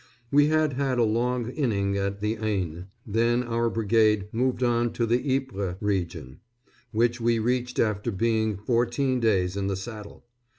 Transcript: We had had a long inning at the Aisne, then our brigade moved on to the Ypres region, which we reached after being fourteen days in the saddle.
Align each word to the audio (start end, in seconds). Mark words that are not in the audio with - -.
We 0.31 0.47
had 0.47 0.73
had 0.73 0.97
a 0.97 1.03
long 1.03 1.51
inning 1.51 1.95
at 1.95 2.21
the 2.21 2.35
Aisne, 2.37 2.87
then 3.05 3.43
our 3.43 3.69
brigade 3.69 4.29
moved 4.31 4.63
on 4.63 4.93
to 4.93 5.05
the 5.05 5.23
Ypres 5.35 5.75
region, 5.79 6.39
which 6.91 7.21
we 7.21 7.37
reached 7.37 7.77
after 7.77 8.09
being 8.09 8.57
fourteen 8.57 9.19
days 9.19 9.55
in 9.55 9.67
the 9.67 9.77
saddle. 9.77 10.23